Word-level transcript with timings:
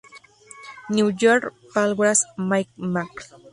New 0.89 1.11
York: 1.19 1.53
Palgrave 1.75 2.25
MacMillan. 2.35 3.07